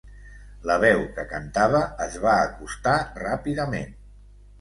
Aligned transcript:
La 0.69 0.77
veu 0.83 1.01
que 1.17 1.25
cantava 1.33 1.81
es 2.05 2.17
va 2.23 2.33
acostar 2.47 2.95
ràpidament. 3.25 3.93